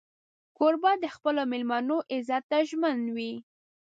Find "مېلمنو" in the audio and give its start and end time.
1.51-1.97